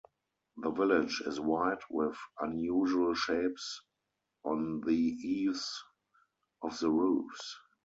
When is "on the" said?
4.43-4.95